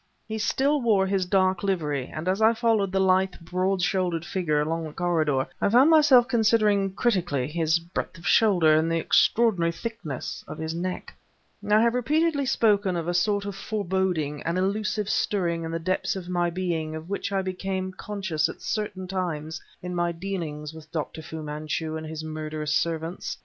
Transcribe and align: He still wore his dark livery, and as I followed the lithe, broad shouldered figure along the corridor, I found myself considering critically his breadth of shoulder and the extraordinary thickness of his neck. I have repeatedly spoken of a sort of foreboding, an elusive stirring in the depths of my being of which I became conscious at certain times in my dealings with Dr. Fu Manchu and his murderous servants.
He 0.27 0.39
still 0.39 0.81
wore 0.81 1.05
his 1.05 1.27
dark 1.27 1.61
livery, 1.61 2.07
and 2.07 2.27
as 2.27 2.41
I 2.41 2.55
followed 2.55 2.91
the 2.91 2.99
lithe, 2.99 3.33
broad 3.39 3.83
shouldered 3.83 4.25
figure 4.25 4.59
along 4.59 4.85
the 4.85 4.93
corridor, 4.93 5.45
I 5.61 5.69
found 5.69 5.91
myself 5.91 6.27
considering 6.27 6.93
critically 6.95 7.47
his 7.47 7.77
breadth 7.77 8.17
of 8.17 8.25
shoulder 8.25 8.73
and 8.73 8.91
the 8.91 8.97
extraordinary 8.97 9.71
thickness 9.71 10.43
of 10.47 10.57
his 10.57 10.73
neck. 10.73 11.13
I 11.69 11.79
have 11.81 11.93
repeatedly 11.93 12.47
spoken 12.47 12.95
of 12.97 13.07
a 13.07 13.13
sort 13.13 13.45
of 13.45 13.55
foreboding, 13.55 14.41
an 14.41 14.57
elusive 14.57 15.07
stirring 15.07 15.61
in 15.65 15.69
the 15.69 15.77
depths 15.77 16.15
of 16.15 16.27
my 16.27 16.49
being 16.49 16.95
of 16.95 17.07
which 17.07 17.31
I 17.31 17.43
became 17.43 17.91
conscious 17.93 18.49
at 18.49 18.63
certain 18.63 19.07
times 19.07 19.61
in 19.83 19.93
my 19.93 20.11
dealings 20.11 20.73
with 20.73 20.91
Dr. 20.91 21.21
Fu 21.21 21.43
Manchu 21.43 21.95
and 21.95 22.07
his 22.07 22.23
murderous 22.23 22.73
servants. 22.73 23.37